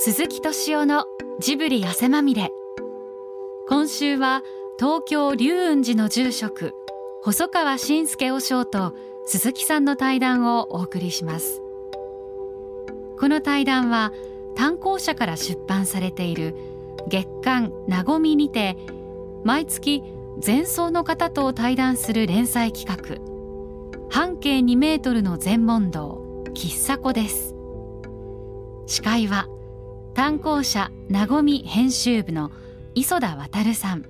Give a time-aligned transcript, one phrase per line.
[0.00, 1.06] 鈴木敏夫の
[1.40, 2.52] ジブリ汗まみれ。
[3.68, 4.44] 今週は
[4.78, 6.72] 東京龍雲寺の住職
[7.24, 8.94] 細川信介和尚と
[9.26, 11.60] 鈴木さんの対談をお送りします。
[13.18, 14.12] この対談は
[14.54, 16.54] 単行者から出版されている
[17.08, 18.76] 月刊なごみにて
[19.42, 20.04] 毎月
[20.46, 23.18] 前奏の方と対談する連載企画
[24.10, 26.22] 半径2メートルの全問答
[26.54, 27.56] 喫茶子です。
[28.86, 29.48] 司会は
[30.18, 32.50] 単行者なごみ編集部の
[32.96, 34.04] 磯田渉さん。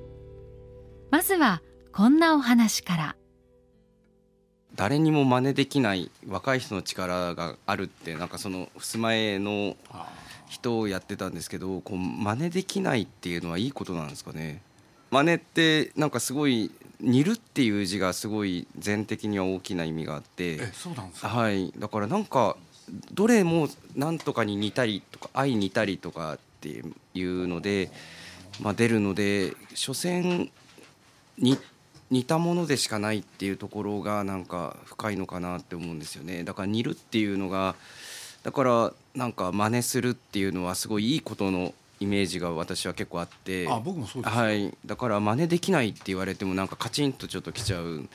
[1.11, 1.61] まずは
[1.93, 3.17] こんなお話から。
[4.75, 9.77] 誰にも真似できない若い人の力があるってなんかその襖絵の
[10.49, 14.63] 人をやってたんですけどこう真似できないっていうのはいいことなんですかね。
[15.11, 20.55] 真似ってなんかすごい似るっていう字がすごい全的には大きな意味があって。
[20.55, 21.29] えそうなんですか？
[21.29, 21.71] はい。
[21.79, 22.57] だからなんか
[23.13, 26.83] どれも何とかに似たりとか愛似たりとかって
[27.15, 27.91] いうので、
[28.61, 30.51] まあ、出るので所詮
[31.39, 31.59] に
[32.11, 36.43] 似たものでしかないっていうところがなんか深いのかなって思うんですよね。
[36.43, 37.75] だから似るっていうのが
[38.43, 44.75] だからなんか真似するっていうのはすごいいいことのイメージが私は結構あってあ僕もそうですはい。
[44.87, 48.09] だから真似できないって言われてもなんかカチンとちょっときちゃう、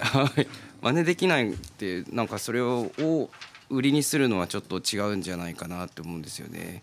[0.00, 0.46] はい。
[0.82, 3.30] 真似できないってなんかそれをを
[3.70, 6.82] 売りにするのはちょっと違うんじゃないかなって思うんですよね。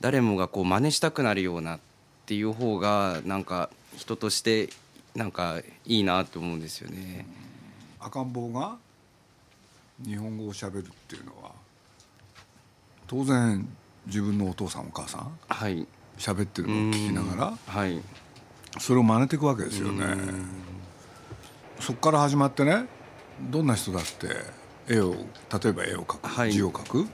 [0.00, 1.80] 誰もがこう真似したくなるようなっ
[2.26, 4.68] ていう方がなんか人として
[5.14, 7.26] なんかいいなと思うんですよね。
[8.00, 8.76] 赤ん坊が
[10.04, 11.52] 日本語をしゃべるっていうのは
[13.06, 13.66] 当然
[14.06, 15.86] 自分のお父さんお母さんはい。
[16.18, 18.00] 喋ってるのを聞きながらはい。
[18.78, 20.04] それを真似ていくわけですよね。
[21.80, 22.86] そこから始まってね
[23.40, 24.28] どんな人だって
[24.88, 26.52] 絵を例えば絵を描く、はい。
[26.52, 27.06] 字を書く？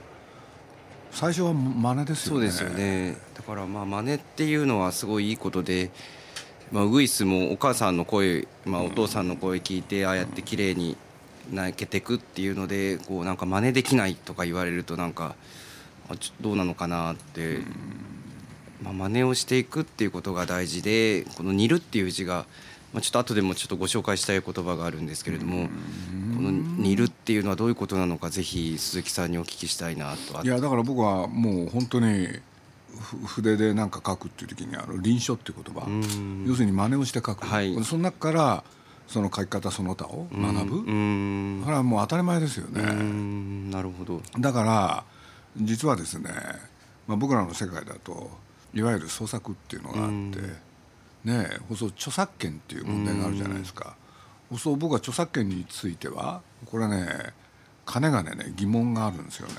[1.11, 2.39] 最初は真似ですよね。
[2.39, 3.17] そうですよね。
[3.35, 5.91] だからまあ真似っていうのはすごいいいことで、
[6.71, 10.97] まあ、ウグイスもお母さんの声、まあ、お父さんの声聞いてああやって綺麗に
[11.51, 15.35] 泣けてくっていうのでこうなんか真似できないとか言われるとなんか
[16.09, 17.59] あちょどうなのかなって、
[18.81, 22.45] まあ、真似をしていくっていうことが大事でこの「似る」っていう字が、
[22.93, 25.69] まあ、ちょっと後でもちょっとご紹介したい言葉があるんですけれども
[26.43, 30.43] この「似る」っていうのはどういうことなのかぜひ鈴木さんにお聞きしたいなと。
[30.43, 32.27] いやだから僕はもう本当に
[32.99, 35.87] ふ筆で何か書くっていう時にあの臨書っていう言葉。
[36.47, 37.83] 要するに真似をして書く、はい。
[37.83, 38.63] その中から
[39.07, 40.79] その書き方その他を学ぶ、
[41.63, 43.71] これはもう当たり前ですよね、ん。
[43.71, 44.21] なるほど。
[44.39, 45.03] だから
[45.57, 46.29] 実はですね、
[47.07, 48.31] まあ、僕らの世界だと
[48.73, 50.41] いわゆる創作っていうのがあって、
[51.25, 53.95] ねえそう著作権っていう問題があるじゃないですか、
[54.57, 57.33] そう僕は著作権についてはこれはね
[57.85, 59.55] かねがねね疑問があるんですよね。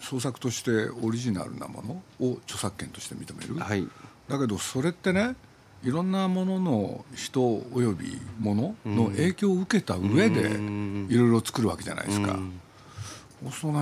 [0.00, 3.86] 創作としてオリジナルなものを著作権として認める、はい。
[4.28, 5.36] だけどそれってね
[5.84, 7.40] いろんなものの人
[7.72, 11.08] およびものの影響を受けた上でうん。
[11.10, 12.32] いろいろ作るわけじゃないですか。
[12.32, 12.60] うん。
[13.50, 13.80] そうね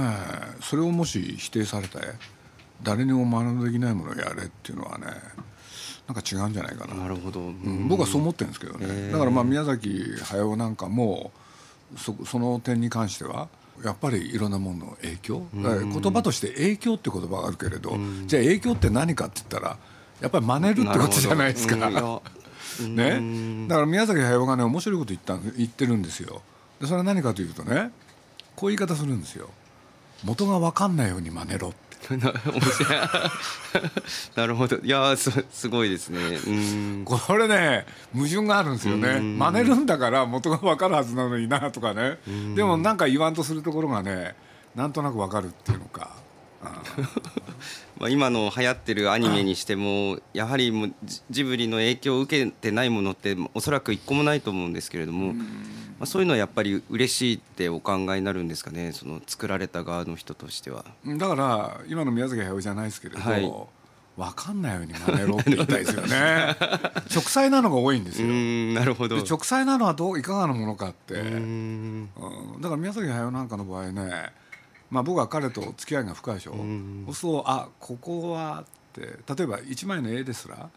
[0.62, 1.98] それをもし否定されて
[2.82, 5.06] 誰にも真似できないものをやれっていうのはね
[6.10, 11.30] なんか違うんじゃないかな、なるほど、うん僕はそう思ってるんですけどね、だからまあ宮崎駿なんかも
[11.96, 13.48] そその点に関しては
[13.84, 19.76] やっぱりいろんなものの影響、だから言葉として影響って言葉があるけれど、じゃあ影響って何かって言ったら
[20.20, 21.76] やっぱり真似るってことじゃないですか。
[22.80, 26.42] ね、だから宮崎駿がね面白いこと言ったん言ってるんですよ。
[26.80, 27.90] でそれは何かというとね
[28.56, 29.50] こういう言い方するんですよ。
[30.24, 32.98] 元が分かんないように真似ろってな面白い。
[34.36, 34.76] なるほど。
[34.76, 36.18] いやーすすごいですね。
[36.46, 37.04] うん。
[37.04, 39.20] これね矛盾があるんですよね。
[39.20, 42.18] 真似るんだから元が分かるはずなのになとかね。
[42.54, 44.34] でもなんか言わんとするところがね
[44.74, 46.10] なんとなく分かるっていうのか、
[46.62, 47.04] うん
[47.98, 55.34] まあ、今の流行ってるアニメにしてもやはりもうジジブリの影響を受けてないものっておそらく一個もないと思うんですけれども、
[56.00, 60.86] まあ、そういうのはやっぱり嬉しいってお考えになるんですかねその作られた側の人としては。
[61.06, 63.52] だから今の宮崎駿じゃないですけれど、はい。
[64.16, 66.56] 分かんないように真似ろって言いたいですよね。
[67.14, 69.16] 直裁なのが多いんですうよんなるほど。
[69.16, 72.08] で直裁なのはどういかがなものかって、うん。
[72.16, 74.32] うんだから宮崎駿なんかの場合ね、
[74.90, 80.70] まあ、僕は彼と付き合いが深いでしょ、そうするとあここはって例えば一枚の絵ですら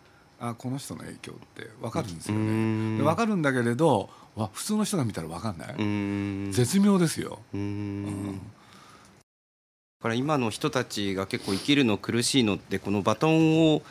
[0.46, 2.98] あこの人の影響って分かるんですようん。
[2.98, 6.52] ねで分かるんだけれどわ普通の人が見たら分かんない、うん。
[6.52, 8.34] 絶妙ですよ、うん。
[8.34, 8.40] だ
[10.02, 13.82] から今の人たちが結構生きるの苦しいのってこのバトンを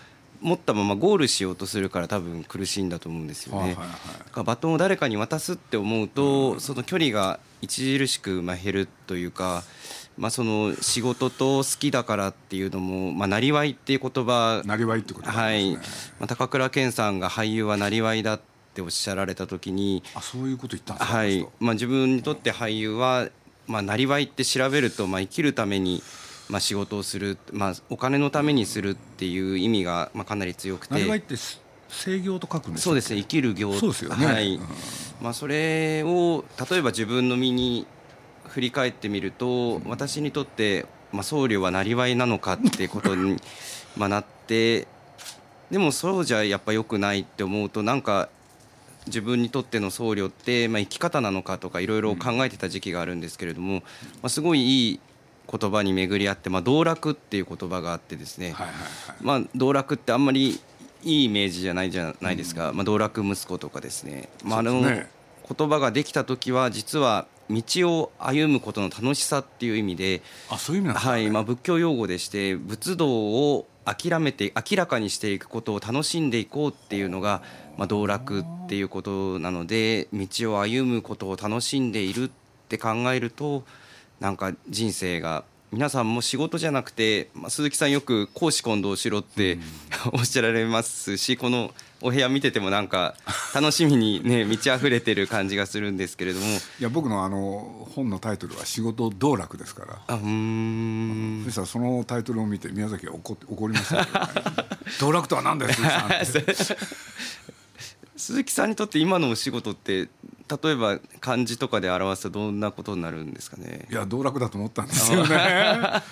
[0.43, 3.61] 持ったままゴールしようとするから多分苦しいんだと思うんですよね。
[3.61, 3.87] はいはい
[4.35, 9.63] はバトンを誰かに渡すって思うと、その距離が著しくまあ減るというか
[10.17, 15.75] まあ、その仕事と好きだからっていうのも、まあ、なりわいっていう言葉なりわいってことですね、はい。
[15.75, 15.81] ま
[16.23, 18.41] あ、高倉健さんが俳優はなりわいだっ
[18.75, 21.47] ておっしゃられた時にあそういうこと言ったんですかはい。
[21.61, 23.29] まあ、自分にとって俳優は、
[23.67, 26.03] まあ、なりわいって調べると、まあ、生きるために、
[26.49, 30.95] まあ、仕事をする、まあ、お金のためにするっていう意味が、まあ、かなり強くて。
[30.95, 31.37] なりわいって
[31.89, 33.21] 制業と書くんですそうですね。
[33.21, 33.73] 生きる業。
[33.75, 34.27] そうですよね。
[34.27, 34.55] はい。
[34.55, 34.63] うん。
[35.21, 37.87] まあ、それを例えば自分の身に
[38.53, 43.39] 振り返ってみると私にとって、まあ、僧侶はなりわいなのかってことに
[43.97, 44.87] まあなって
[45.71, 48.29] でもそうじゃやっぱ良くないって思うとなんか
[49.07, 53.81] 自分にとっての僧侶って、まあ、生き方なのかとかいろいろ考えてた時期があるんですけれども、ま
[54.25, 55.01] あ、すごいいい
[55.51, 59.17] 言葉に巡り合って、まあ、道楽っていう言葉があってですね、はいはいはい。
[59.23, 60.61] まあ、道楽ってあんまり
[61.03, 65.11] いいイメージじゃないじゃないですか、まあ、道楽息子とかですね,、まあ、あのそうですね。
[65.59, 67.63] 言葉ができた時は実は道
[67.99, 77.43] を歩むことの楽しさっていう意味で、あそういう意味なんですか、はいまあ、仏教用語でして仏道を諦めて明らかにしていくことを楽しんでいこうっていうのが、
[77.77, 82.31] まあ、道楽っていうことなので道を歩むことを楽しんでいるっ
[82.69, 83.65] て考えると
[84.21, 89.59] なんか人生が皆さんも仕事じゃなくて、まあ、鈴木さんよく公私混同しろって、
[90.13, 91.73] おっしゃられますしこの
[92.03, 93.15] お部屋見ててもなんか
[93.55, 96.47] 楽しみにね 満ち溢れてる感じがするんですけれども。
[96.47, 99.99] いや僕のあの本のタイトルは「仕事道楽」ですから。
[100.07, 101.45] あうーん。
[101.45, 103.97] そしたらそのタイトルを見て宮崎は怒って怒りました。
[103.97, 104.09] ね、
[105.01, 105.83] 道楽とは何だよ鈴
[106.43, 106.77] 木さん
[108.17, 110.09] 鈴木さんにとって今のお仕事って
[110.63, 113.87] 例えば漢字とかで表すとどんなことになるんですかね？
[113.91, 115.29] いや道楽だと思ったんですよね。
[115.29, 116.03] だか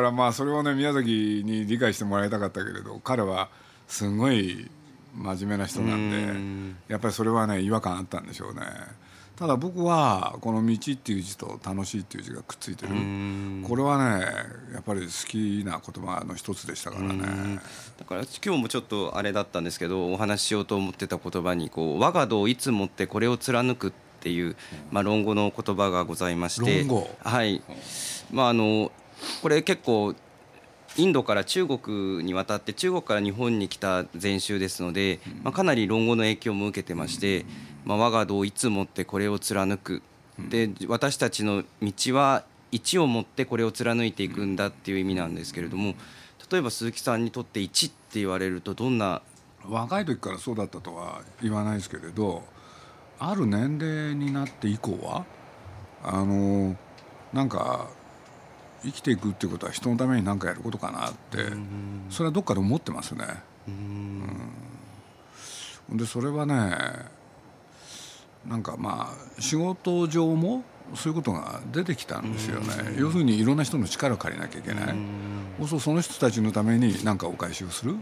[0.00, 3.48] らまあそれをね宮崎に理解してもらいたかったけれど彼は
[3.88, 4.68] すごい
[5.14, 6.76] 真面目な人なんでうん。
[6.88, 8.62] やっぱりそれはね違和感あったんでしょうね。
[9.36, 12.94] ただ僕はこの「道」っていう字と「楽しい」っていう字がくっついてる。
[12.94, 13.64] ん。
[13.66, 14.26] これはね
[14.72, 17.60] やっぱり好きな言葉の一つでしたからね。
[17.98, 24.56] だから今日もちょっとあれだったんですけどお話ししようと思ってた言葉にこう「我が道をいつもってこれを貫く」っていう、
[24.90, 26.78] まあ、論語の言葉がございまして。
[26.80, 27.10] 論語。
[27.22, 27.60] はい。
[28.32, 28.92] まああの
[29.42, 30.14] これ結構
[30.96, 37.44] インドから中国に渡って中国から日本に来た禅宗ですので、まあ、かなり論語の影響も受けてまして
[37.84, 40.02] 「まあ、我が道をいつもってこれを貫く」
[40.38, 45.94] で私たちの道は一をもってこれを貫いていくんだっていう意味なんですけれども
[46.50, 49.22] 例えば鈴木さんにとって一って言われるとどんな
[49.68, 52.42] 若い時からそうだったとは言わないですけれど
[53.18, 55.24] ある年齢になって以降は
[56.02, 56.76] あの
[57.32, 57.88] なんか
[58.84, 61.38] 生きていくっていうことは人のために何かやることかなって
[62.10, 63.24] それはどっかで思ってますね。
[63.68, 64.50] うん。
[65.96, 66.76] でそれはね
[68.46, 70.64] なんかまあ仕事上も
[70.94, 72.66] そういうことが出てきたんですよね。
[72.98, 74.94] 要するにいろんな人の力を借りなきゃいけない。
[75.58, 77.94] そうするとその人たちのために何かお返しをする。
[77.94, 77.96] っ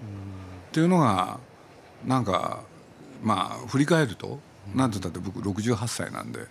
[0.73, 1.39] ていうのが
[2.07, 2.61] なんか
[3.23, 4.41] まあ振り返ると
[4.75, 6.47] なんて言ったって僕68歳なんで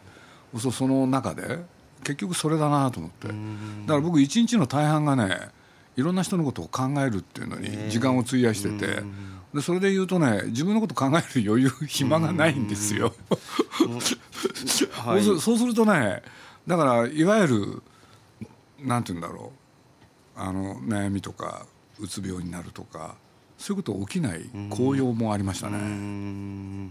[0.57, 1.59] そその中で
[2.03, 3.27] 結局それだなと思って。
[3.27, 3.35] だか
[3.93, 5.37] ら僕一日の大半がね
[5.95, 9.03] いろんな人のことを考えるっていうのに時間を費やしてて。
[9.53, 13.13] でそれで言うとね自分のこと考える余裕暇がないんですよ。
[14.91, 15.23] はい。
[15.23, 16.21] そうするとね
[16.65, 17.83] だからいわゆる
[18.79, 19.61] なんて言うんだろう。
[20.39, 21.65] あの悩みとか
[21.99, 23.15] うつ病になるとか
[23.57, 26.89] そういうこと起きない紅葉もありましたね。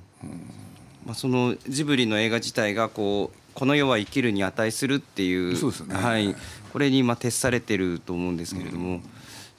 [1.06, 5.54] まあ、そのジブリの映画自体がこうこの世は生きるに値するっていう
[5.86, 5.94] ね。
[5.94, 6.34] はい、
[6.72, 9.00] これにまあ徹されてると思うんですけれども、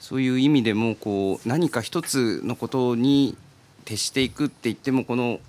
[0.00, 3.36] そういう意味でもこう何か一つのことに
[3.84, 5.40] 徹していくって言ってもこの、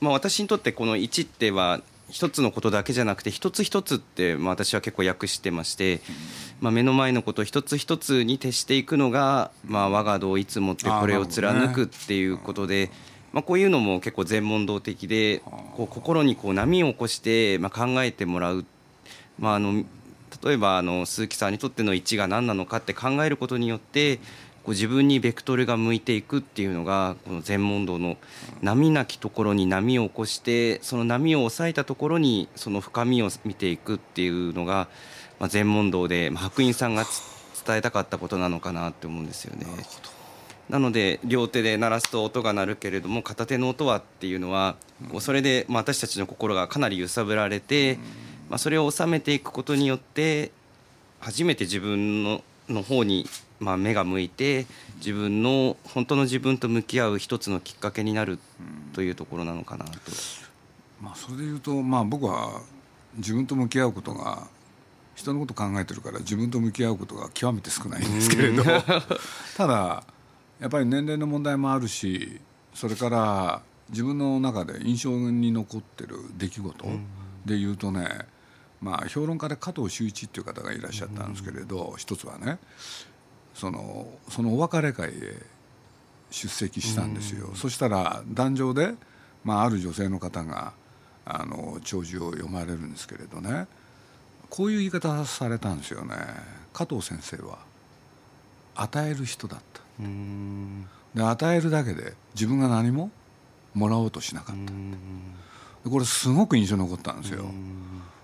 [0.00, 6.00] まあ、私にとってこの1っては一つのことだけじゃなくて一つ一つって、まあ、私は結構訳してまして、
[6.60, 12.90] まあ、目の前のこと一つ一つに徹していくのが、まあ、我が道をいつもってこれを貫くっていうことで。
[13.32, 15.40] まあ、こういうのも結構全問答的で
[15.76, 18.64] こう心にこう波を起こしてまあ考えてもらう、
[19.38, 19.84] まあ、あの
[20.44, 24.18] 例えばあの鈴木さんにとっての1が何なのかって考えることによって
[24.62, 28.16] こう自分にベクトルが向いていくっていうのがこの全問答の
[28.62, 34.88] 波なきところに波を起こしてその波を抑えたところにその深みを見ていくっていうのが、
[35.38, 39.66] まあ、全問答で、まあ、白隠さんがつ伝えたかったことなのかなって思うんですよね。
[40.70, 44.76] なので両手で鳴らすと音が鳴るけれども片手の音はっていうのは
[45.18, 47.98] それでまあ私たちの心がかなり揺さぶられて
[48.48, 50.52] まあそれを収めていくことによって
[51.18, 53.26] 初めて自分のの方に
[53.58, 54.66] まあ目が向いて
[54.98, 58.38] 自分の本当の自分と向き合う一つのきっかけになる
[58.92, 59.90] というところなのかなと。
[61.00, 62.60] まあ、それで言うと、まあ、僕は
[63.16, 64.46] 自分と向き合うことが
[65.14, 68.62] 人のこと考えてるから自分と向き合うことが極めて少ないんですけれど
[69.56, 70.04] ただ
[70.60, 72.40] やっぱり年齢の問題もあるし
[72.74, 76.84] それから自分の中で印象に残ってる出来事
[77.44, 78.08] で言うとね、
[78.80, 82.58] まあ、評論家で加藤修一っていう方がいらっしゃったんですけれど一つはね
[83.54, 85.36] そのそのお別れ会へ
[86.30, 87.50] 出席したんですよ。
[87.56, 88.94] そしたら壇上で、
[89.42, 90.72] まあ、ある女性の方が
[91.24, 93.66] あの弔辞を読まれるんですけれどね
[94.48, 96.14] こういう言い方されたんですよね。
[96.72, 97.58] 加藤先生は
[98.76, 99.79] 与える人だった
[101.14, 103.10] で与えるだけで自分が何も
[103.74, 104.72] もらおうとしなかった。
[105.84, 107.44] でこれすごく印象に残ったんですよ。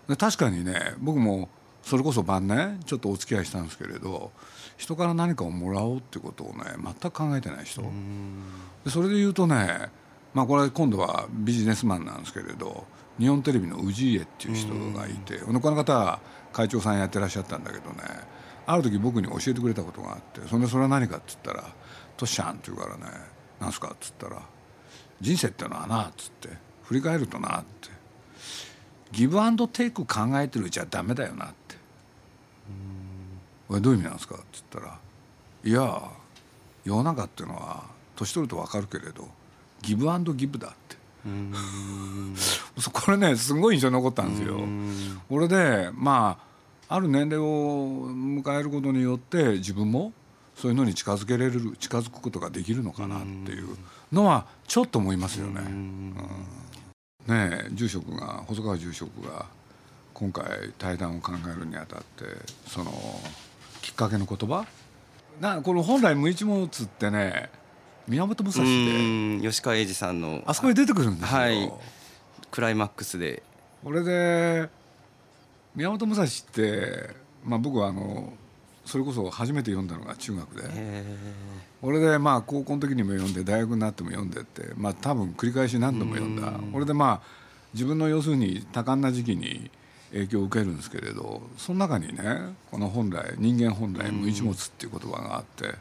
[0.08, 1.48] で確かにね僕も
[1.82, 4.30] それこそ晩ねちょっとお付き合いしたんですけれど
[4.76, 7.82] 人から何かをもらおうってことをね全く考えてない人。
[8.84, 9.90] でそれで言うとね
[10.34, 12.84] まあこれ今度はビジネスマンなんですけれど
[13.18, 16.20] 日本テレビの氏家っていう人がいてこの方は
[16.52, 18.02] 会長さんやってらっしゃったんだけどね
[18.66, 21.64] ある時僕に教えてくれたことがあってそれでそれは何かっつったら
[22.16, 23.04] 「トシちゃん」って言うからね
[23.60, 24.42] 「何すか?」っつったら
[25.20, 26.48] 「人生ってのはな」っつって
[26.84, 27.90] 振り返るとなって
[29.12, 31.76] ギブアンドテイク考えてるうちはダメだよなって
[33.68, 34.98] 「これどういう意味なんですか?」っつったら
[35.64, 36.02] 「いや
[36.84, 37.84] 世の中っていうのは
[38.16, 39.28] 年取ると分かるけれど
[39.82, 40.96] ギブアンドギブだ」って
[42.92, 44.60] これねすごい印象に残ったんですよ。
[45.28, 46.45] これでまあ
[46.88, 50.12] ある年齢を迎えることによって自分も
[50.54, 53.76] そういうのに近づけれる近づくことができるのかなっていう
[54.12, 55.60] のはちょっと思いますよね。
[55.60, 56.14] うん。
[57.26, 59.46] ね住職が細川住職が
[60.14, 60.46] 今回
[60.78, 62.24] 対談を考えるにあたって
[62.66, 62.92] その
[63.82, 64.64] きっかけの言葉？
[65.40, 67.50] なこの本来無一物ってね
[68.08, 69.40] 宮本武蔵で。
[69.42, 70.42] 吉川英治さんの。
[70.46, 71.70] あそこに出てくるんですよ、はい、
[72.50, 73.42] クライマックスで。
[73.84, 74.68] これで
[75.76, 77.10] 宮本武蔵って、
[77.44, 78.32] まあ、僕はあの
[78.84, 80.68] それこそ初めて読んだのが中学で。
[81.82, 86.52] 俺でまあ高校の時にも読んで大学になっても読んでってまあ多分繰り返し何度も読んだ。
[86.72, 89.70] これでまあ自分の要するに多感な時期に
[90.12, 92.22] 影響を受けるんですけれどその中にね
[92.70, 95.74] この本来人間本来無一物っていう言葉があって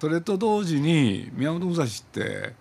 [0.00, 2.52] それと同時に宮本武蔵って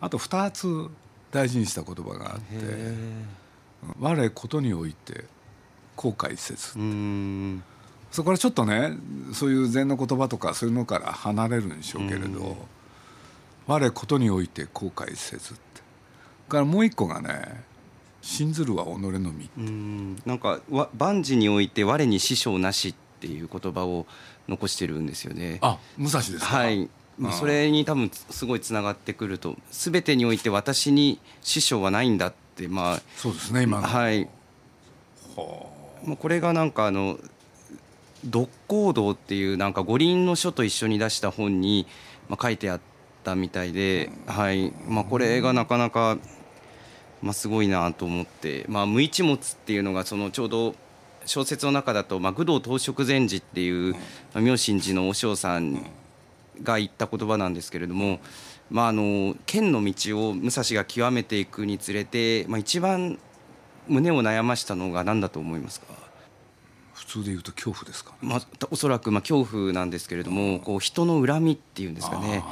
[0.00, 0.88] あと2つ
[1.32, 2.56] 大事にした言葉があって
[3.98, 5.24] 「我ことにおいて
[5.96, 6.74] 後悔せず」
[8.12, 8.96] そこからちょっとね
[9.32, 12.56] そういう禅の言葉とかそういうのから離れるんでしょうけれど
[13.66, 15.66] 「我ことにおいて後悔せず」って。
[16.48, 17.64] からもう一個がね
[18.22, 19.50] 「信ずるは己の身」
[20.24, 20.60] なんか
[20.96, 24.06] 万事において我に師匠なしっていう言葉を
[24.48, 25.58] 残してるんですよね。
[25.60, 26.88] あ武蔵ですはい。
[27.18, 34.28] まあ、それに多分すごいつながってくると全てにおいて私に師匠はないんだってまあそうですね今はい
[36.06, 37.18] もうこれがなんかあの
[38.24, 41.86] 「独行動」っていうなんか五輪の書と一緒に出した本に、
[42.28, 42.80] まあ、書いてあっ
[43.24, 44.72] たみたいで、はい。
[44.88, 46.16] まあ、これがなかなか、
[47.22, 50.74] まあ、すごいなと思って、まあ、無一物っていうのがそのちょうど
[51.24, 53.98] 小説の中だと、まあ、愚道東食禅師っていう、ま
[54.34, 55.84] あ、妙心寺の和尚さん
[56.62, 58.20] が言った言葉なんですけれども、
[58.70, 63.18] まあ、あの剣の道を武蔵が極めていくにつれて、まあ、一番
[63.88, 65.86] 胸を悩ましたのが何だと思いますか？
[66.94, 68.40] 普通で言うと恐怖ですか、ね、まあ、
[68.70, 72.42] おそらくまあ恐怖なんですけれどもこう人の恨みっていうんですかね。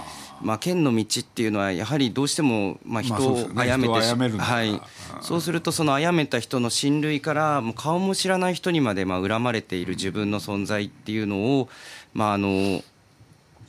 [0.42, 4.80] まあ、剣の道っていうのはやはりどうしてもまあ人を殺めてしまう、はい、
[5.22, 11.68] そうするとその殺めた人の親類からもう顔も知らない人にまでまあ恨まれている自分の存在っていうのを、
[12.12, 12.82] まあ、あの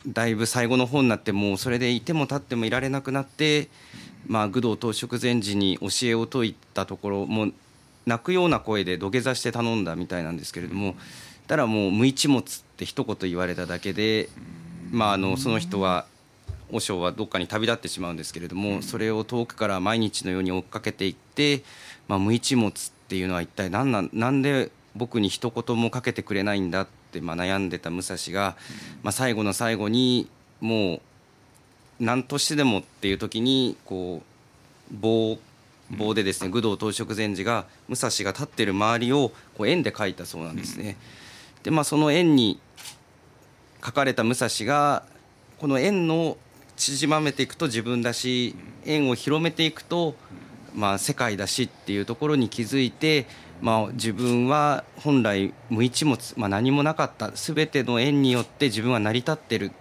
[0.08, 3.70] だいぶ最後の方になってもうそれでいても立ってもいられなくなって、
[4.28, 7.54] まあ、愚道東食禅師に教えを説いたところもう
[8.06, 10.96] 泣くような声で土下座して頼んだみたいなんですけれども
[11.48, 12.44] たらもう無一物っ
[12.78, 14.30] て一言言われただけで、
[14.92, 16.06] まあ、あのその人は
[16.72, 21.64] 和尚はどっかに旅立ってしまうんですけれどもそれを遠くから毎日のように追っかけていって、
[22.08, 22.74] まあ、無一物っ
[23.08, 28.56] ていうのは一体何なんなんで僕に一言もかけてくれないんだってまあ悩んでた武蔵が、
[29.04, 30.30] まあ、最後の最後に
[30.62, 31.02] もう
[32.00, 34.22] 何としてでもっていう時にこ
[34.92, 35.38] う棒
[35.92, 40.98] 棒でですね愚道東食禅師が武蔵が立ってる周りをこう円で描いたそうなんですね。
[41.64, 42.60] でまあその円に
[43.84, 45.04] 書かれた武蔵が
[45.60, 46.38] この円の
[46.76, 48.56] 縮まめていくと自分だし
[48.86, 50.16] 円を広めていくと
[50.74, 53.28] まあ世界だしっていうところに気づいて
[53.62, 57.32] まあ自分は本来無一物まあ何もなかった。
[57.32, 59.72] 全ての縁によって自分は成り立ってる。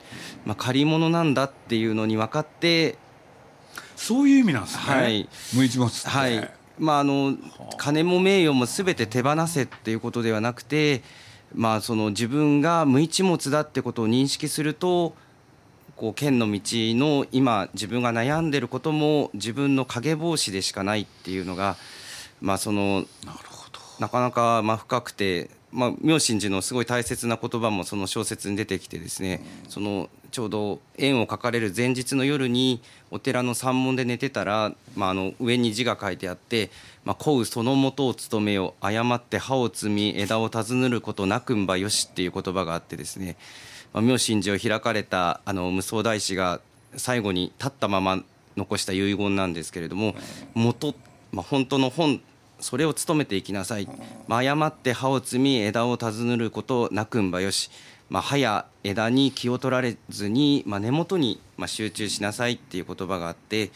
[0.45, 2.99] まあ借り物なんだっていうのに分かって
[3.97, 6.51] そういう意味なんですね、はい、無一物はい。
[6.79, 7.37] まあ、あの
[7.79, 11.03] 金も名誉も全て手放せっていうことではなくて、
[11.55, 15.15] まあ、その自分が無一物だってことを認識すると
[15.97, 21.77] こう剣の道の今自分が悩んでることも自分の影帽子でしかないっていうのが、
[22.41, 23.05] まあ、その
[23.99, 32.81] なかなかまあ深くて、まあ、妙心寺のすごい大切な言葉もその小説に出てきてですね、そのちょうど縁を書かれる前日の夜に
[33.13, 36.71] お寺の山門で寝てたら、まあ、あの上に字が書いてあって
[37.05, 43.37] 「まあ、うそのもとを務めよ誤って葉を摘み枝を尋ねることなくんばよし」っていう言葉があってですね、
[43.93, 46.61] まあ、妙心寺を開かれたあの無双大師が
[46.97, 48.21] 最後に立ったまま
[48.57, 50.17] 残した遺言なんですけれども
[50.55, 50.95] 元、
[51.31, 52.21] まあ、本当の本
[52.65, 53.89] それを務めていきなさい、
[54.27, 57.71] まあ、誤って葉を摘み枝を尋ねることなくんばよし
[58.11, 63.71] まあ、葉や枝に気を取られずに、まあ、根元に集中しなさいっていう言葉があって、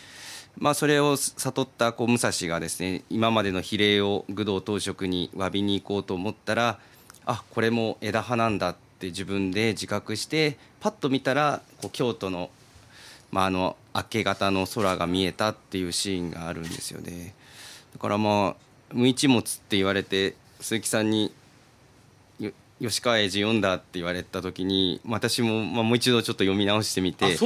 [0.59, 6.79] まあ、それを悟ったこう武蔵がですね今までの比例を愚道当職に詫びに行こうと思ったら
[7.27, 12.51] あこれも枝葉なんだって自分で自覚してパッと見たらこう京都の,、
[13.31, 17.35] まあ、あの明け方の空が見えたっていうシーンがあるんですよね。
[17.93, 21.33] だからまあ無一物って言われて鈴木さんに
[22.81, 27.39] 吉川英治読んだって言われた時に私も、まあ、もう一度ちょっと読み直してみて い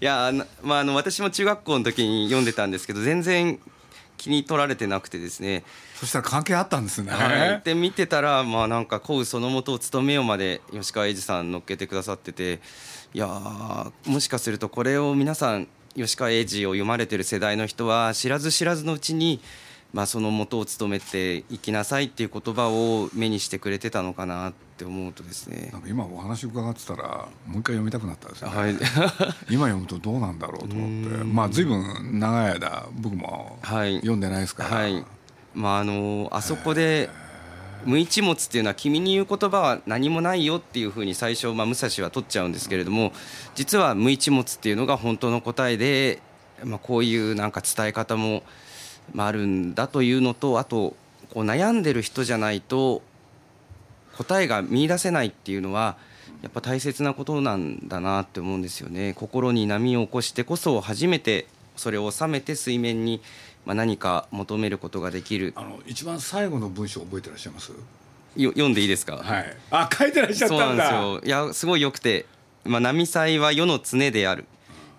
[0.00, 0.32] や、
[0.62, 3.60] まあ、あの私も中学校の時に読んでたんですけど全然
[4.16, 5.64] 気に取られてなくてですね。
[5.96, 7.10] そしたら関係あったんですね。
[7.10, 12.60] はい、で見てたらまあなんか「古雨そのもとを務めよ」まで吉川英治さん乗っけてくださってて
[13.14, 15.66] いやもしかするとこれを皆さん
[15.96, 19.40] 吉川英治を読まれてる世代の人は知らず知らずのうちに
[19.92, 25.68] まあ、その元を務めていきなさいっていう言葉を目にしてくれてたのかなって思うとですね。
[25.70, 28.74] なんか今お話伺ってたらもう一回読みたくなったですね、はい、
[29.52, 31.24] 今読むとどうなんだろうと思って。
[31.24, 35.04] まあ随分長い間僕も読んでないですから、はい、はい、
[35.54, 37.10] まああのあそこで
[37.84, 43.12] 無一物っていうのは君に言う言葉は何もないよっていうふうに最初、まあ、武蔵は取っちゃうんですけれども
[43.54, 46.20] 実は無一物っていうのが本当の答えで、
[46.64, 48.44] まあ、こういうなんか伝え方も
[49.14, 50.96] まあ、あるんだというのとあと
[51.32, 53.02] こう悩んでる人じゃないと
[54.16, 55.96] 答えが見出せないっていうのは
[56.42, 59.14] やっぱ大切なことなんだなって思うんですよね。
[59.14, 63.20] 心に波を起こしてこそ初めてそれを収めて水面に
[63.64, 65.52] まあ何か求めることができる。
[65.56, 67.72] あの一番最後の文章覚えてらっしゃいます？
[68.36, 69.16] よ読んでいいですか？
[69.18, 69.56] はい。
[69.70, 70.90] あ書いてらっしゃったんだ。
[70.90, 71.42] そうなんですよ。
[71.44, 72.26] いやすごいよくて
[72.64, 74.46] 「まあ、波祭は世の常である」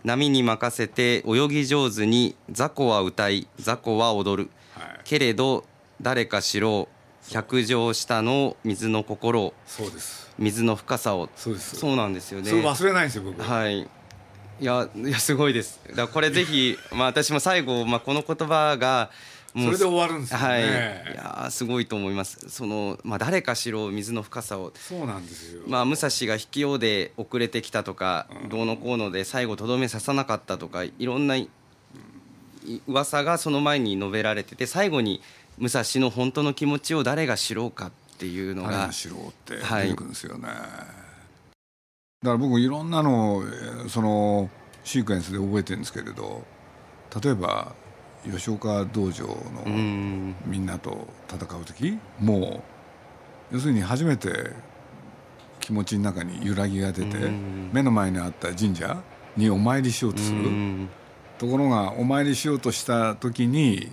[0.04, 5.66] 波に任せて泳ぎ上手に雑魚は歌い雑魚は踊る、はい、けれど
[6.02, 10.34] 誰か知ろう百丈下の水の心そうです。
[10.38, 11.30] 水の深さを。
[11.36, 11.76] そうです。
[11.78, 12.50] そうなんですよね。
[12.50, 13.42] それ忘れないんですよ僕。
[13.42, 13.80] はい。
[13.80, 15.80] いやいやすごいです。
[15.96, 19.10] だこれぜひ まあ私も最後、まあ、この言葉が
[19.54, 20.66] それで終わるんですよね、はい、い
[21.16, 22.50] やすごいと思います。
[22.50, 24.74] その、まあ、誰かしろ水の深さを。
[24.76, 31.36] そうなんですよ、まあ、武蔵が引き用で遅れてきたとか、うん、どうのこうので最後とどめ刺さなかったとかいろんな
[32.88, 35.22] 噂がその前に述べられてて最後に
[35.58, 40.88] 武蔵の本当の気持ちを誰が知ろうかっていうのが誰が知ろうって出てくるんですよね、はい、だか
[42.24, 43.44] ら僕いろんなの
[43.90, 44.50] その
[44.84, 46.44] シークエンスで覚えてるんですけれど
[47.22, 47.76] 例えば
[48.32, 49.36] 吉岡道場の
[50.46, 52.64] みんなと戦う時も
[53.52, 54.52] う要するに初めて
[55.60, 57.16] 気持ちの中に揺らぎが出て
[57.72, 59.02] 目の前にあった神社
[59.38, 60.40] にお参りしようとする。
[61.38, 63.90] ところがお参りしようとした時に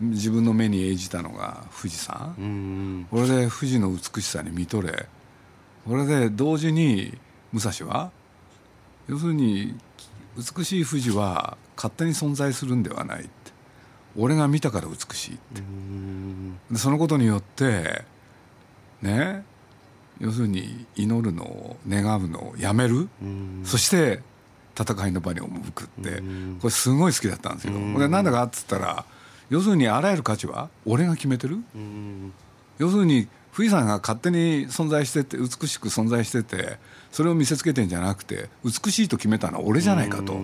[0.00, 5.08] 自分の目に映じたのが富士山これで富士の美しさに見とれ。
[5.86, 7.16] これで同時に
[7.52, 8.10] 武蔵は
[9.08, 9.76] 要するに
[10.36, 13.30] 美しい富士は勝手に存在するんではない
[14.16, 15.62] 俺が見たから美しいって。
[16.78, 18.02] そのことによって
[19.02, 19.44] ね
[20.18, 23.08] 要するに祈るのを願うのをやめる。
[23.64, 24.20] そして
[24.78, 26.22] 戦いの場に赴くって。
[26.60, 27.72] これすごい好きだったんですよ。
[27.94, 29.04] これなんだかっつったら
[29.48, 31.58] 要するにあらゆる価値は俺が決めてる。
[32.78, 36.78] 要するに富士山が勝手に存在してて美しく存在してて
[37.10, 40.34] それを見せつけてんじゃなくて美しいと決めたのは俺じゃないかと。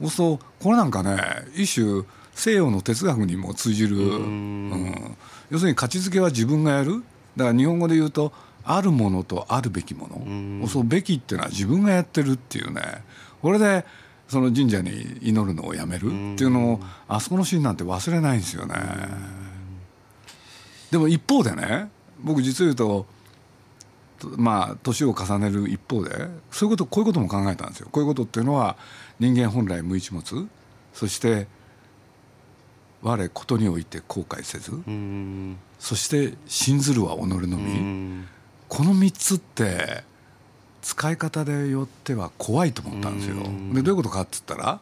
[0.00, 1.18] そうするとこれなんかね
[1.54, 2.02] 一種
[2.34, 5.16] 西洋の哲学にも通じる、うん、
[5.50, 7.02] 要するに価値づけは自分がやる。
[7.36, 8.32] だから日本語で言うと
[8.64, 10.08] あるものとあるべきも
[10.60, 12.82] の、そうべきっていうのは自分がやってるっていうね。
[13.42, 13.84] これで
[14.28, 16.06] その神社に祈るのをやめる。
[16.06, 18.74] っていうのをあそこのシーンなんて忘れないんですよね。
[20.90, 21.90] でも一方でね
[22.22, 23.06] 僕実を言うと
[24.36, 27.88] まあ年を重ねる一方でそういうことこういうことも考えたんですよ。
[27.90, 28.76] こういうことっていうのは
[29.20, 30.48] 人間本来無一物。
[30.94, 31.48] そして
[33.04, 35.58] 我ことにおいて後悔せず、うん。
[35.78, 38.26] そして信ずるは己のみ、うん。
[38.68, 40.02] この3つって
[40.80, 43.36] 使い方でよっては怖いと思ったんですよ。
[43.74, 44.80] でどういうことかって言ったら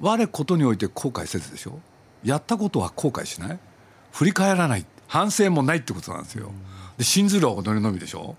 [0.00, 1.80] 我ことにおいて後悔せずでしょ
[2.22, 3.58] やったことは後悔しない。
[4.12, 4.84] 振り返らない。
[5.06, 6.52] 反省もないってことなんですよ。
[6.98, 8.36] で信ずるは己のみでしょ。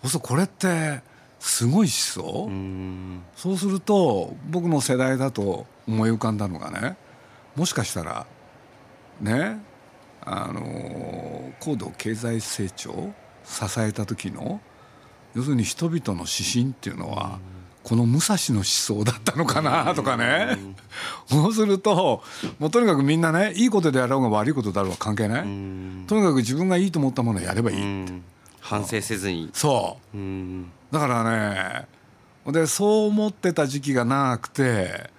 [0.00, 1.02] そうすこれって
[1.40, 3.22] すごい思想、うん。
[3.36, 6.96] そうすると僕の世代だと思い浮かんだのがね
[7.58, 8.26] もしかしたら
[9.20, 9.60] ね
[10.24, 13.12] あの高度経済成長を
[13.44, 14.60] 支えた時の
[15.34, 17.38] 要するに人々の指針っていうのは、
[17.84, 20.56] この武蔵の思想だったのかなとかね、
[21.26, 22.22] そうすると
[22.58, 26.04] もうとにかくみんなねいいことであろうが悪いことだろうが関係ない、うん。
[26.08, 28.24] とにかく自分がいいと思ったものをやればいい、うん
[28.60, 29.48] 反省せずに。
[29.54, 30.16] そう。
[30.16, 30.70] うん。
[30.90, 31.86] だからね
[32.52, 35.10] でそう思ってた時期が長くて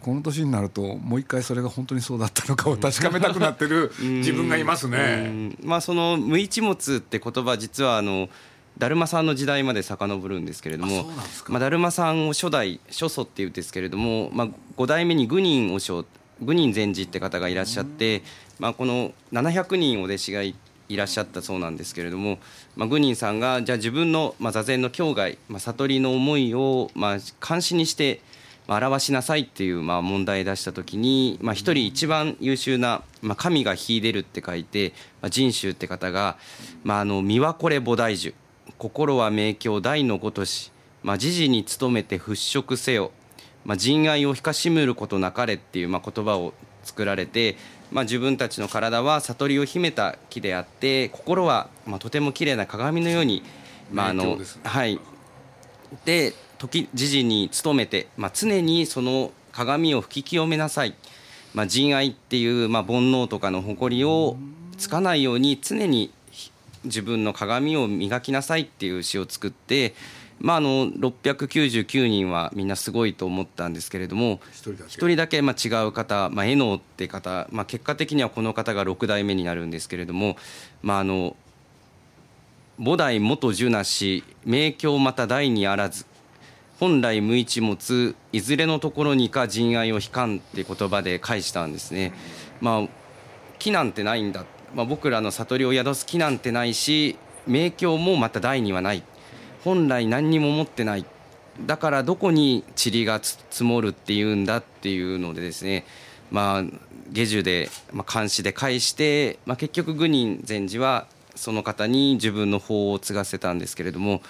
[0.00, 5.28] この年になるともう一回それが本当にそうだったのかを確かめたくなってる自分がいますうね。
[5.28, 5.58] ん。
[5.62, 8.28] まあその無一物って言葉実はあの
[8.78, 11.04] 達磨さんの時代まで遡るんですけれども
[11.48, 16.04] まあ、達磨さんを初代初祖っていうんですけれども、まあ、5代目に愚人和尚
[16.40, 18.22] 愚人禅師って方がいらっしゃって、
[18.60, 20.54] まあ、この700人お弟子がい
[20.88, 22.38] いらっしゃったそうなんですけれども、
[22.76, 28.37] まあ、愚人さんがじゃあ自分の、まあ、座禅の境外、まあ、悟りの思いを、まあ、監視にして、まあ、
[28.68, 36.36] 表しなさいっていう、まあ、問題出した時に、まあ、一人一番優秀な、まあ、神が秀でるって書いて、まあ、人衆って方が
[36.84, 38.34] 「まあ、あの身はこれ菩提樹
[38.76, 40.70] 心は明鏡大のごとし、
[41.02, 43.10] まあ、時事に努めて払拭せよ」
[43.64, 46.54] まあ、人愛をひかしむることなかれっていう、まあ、言葉を
[46.84, 47.56] 作られて、
[47.90, 53.42] まあ、自分たちの体は悟りを秘めた木であって心は、まあ、とても綺麗な鏡のように、
[53.92, 55.00] まああのはい、
[56.04, 60.94] で時時事に努めて、まあ、常にその鏡を吹き清めなさい、
[61.54, 64.36] まあ、人愛っていう、まあ、煩悩とかの誇りを
[64.76, 66.12] つかないように常に
[66.84, 69.94] 自分の鏡を磨きなさいっていう詩を作って、
[70.40, 74.84] まあ、あの699人はみんなすごいと思ったんですけれども一人だけ。
[74.84, 80.36] 一人だけまあ違う方、まあ、絵能って方、まあ、結果的にはこの方が6代目になるんですけれども、
[80.82, 81.36] まあ、あの
[82.78, 86.06] 菩提元樹なし明鏡また大にあらず
[86.78, 92.12] 本来無一物いずれのところにか人愛を悲観って言葉で返したんですね。
[92.60, 92.88] まあ
[93.58, 99.02] 木なんてないんだ、まあ、僕らの悟りを宿す木なんてないし明鏡もまた大にはない。
[99.64, 101.04] 本来何にも持ってない。
[101.66, 105.84] だからどこに塵が積もるっていうんだっていうのでですね。
[106.30, 106.64] まあ
[107.10, 114.22] 下樹で、まあ、監視で返して、まあ、結局愚人禅師はその方に自分の法を継がせたんですけれども、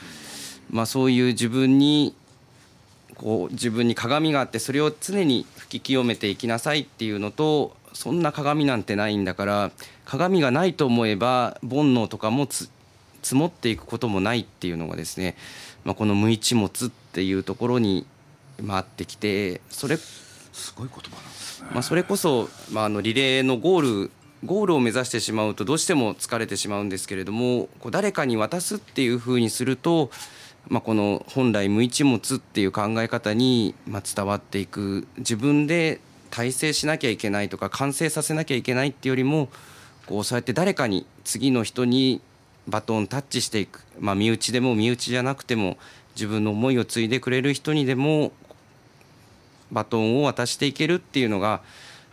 [0.71, 2.15] まあ、そういう自分に
[3.19, 9.71] こう自分に鏡があってそれを常に吹き清めていきなさいっていうのとそんな鏡なんてないんだから
[10.05, 12.71] 鏡がないと思えば煩悩とかもつ
[13.23, 15.37] 積もっていくこともないっていうのがですね、
[15.85, 18.07] まあ、この無一物っていうところに
[18.67, 21.69] 回ってきてそれ,、すごい言葉なんですね。
[21.73, 24.11] まあ、それこそ、まあ、あのリレーのゴール
[24.45, 30.11] ゴールを目指してしまうとどうしても疲れてしまうんですけれどもこう誰かに渡すっていうふうにすると、
[30.69, 36.01] まあ、この本来無一物っていう考え方にま伝わっていく自分で
[36.31, 39.49] 体制しなきゃいけないとか完成させなきゃいけないっていうよりも
[40.07, 42.21] こうそうやって誰かに次の人に
[42.67, 45.79] バトンタッチしていく、まあ、身内でも身内じゃなくても
[46.15, 48.33] 自分の思いを継いでくれる人にでも
[49.71, 51.63] バトンを渡していけるっていうのが、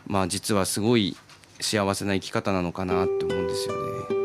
[0.07, 1.15] まあ、実はすごい
[1.59, 3.75] 幸せな生き方なのかなって思うんですよ
[4.19, 4.24] ね。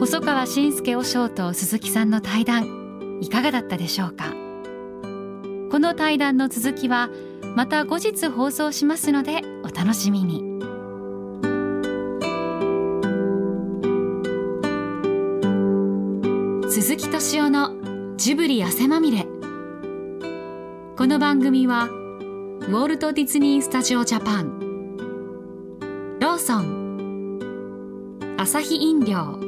[0.00, 4.26] 細川信介和尚と鈴木さんの対談いかがだったでしょうか？
[5.70, 7.10] この対談の続きは
[7.56, 10.44] また後日放送しますのでお楽しみに。
[16.70, 19.26] 鈴木敏夫のジブリ汗まみれ。
[20.96, 24.96] この番組はウォルト・ディズニー・スタジオ・ジャパン。
[26.20, 26.78] ローソン。
[28.38, 29.47] アサヒ飲料。